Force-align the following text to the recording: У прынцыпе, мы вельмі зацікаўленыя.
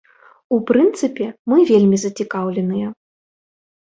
У 0.55 0.57
прынцыпе, 0.69 1.27
мы 1.51 1.57
вельмі 1.71 1.97
зацікаўленыя. 2.03 2.87